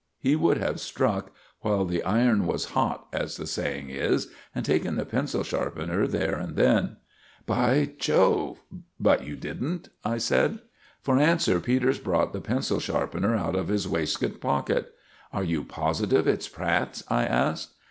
Me 0.23 0.35
would 0.35 0.57
have 0.57 0.79
struck 0.79 1.31
while 1.59 1.85
the 1.85 2.01
iron 2.03 2.47
was 2.47 2.65
hot, 2.73 3.05
as 3.13 3.37
the 3.37 3.45
saying 3.45 3.91
is, 3.91 4.29
and 4.55 4.65
taken 4.65 4.95
the 4.95 5.05
pencil 5.05 5.43
sharpener 5.43 6.07
there 6.07 6.37
and 6.39 6.55
then." 6.55 6.97
"By 7.45 7.93
Jove! 7.99 8.57
But 8.99 9.27
you 9.27 9.35
didn't?" 9.35 9.89
I 10.03 10.17
said. 10.17 10.57
For 11.03 11.19
answer 11.19 11.59
Peters 11.59 11.99
brought 11.99 12.33
the 12.33 12.41
pencil 12.41 12.79
sharpener 12.79 13.35
out 13.35 13.53
of 13.55 13.67
his 13.67 13.87
waistcoat 13.87 14.39
pocket. 14.41 14.91
"Are 15.31 15.43
you 15.43 15.63
positive 15.63 16.25
it's 16.27 16.47
Pratt's?" 16.49 17.03
I 17.07 17.25
asked. 17.25 17.75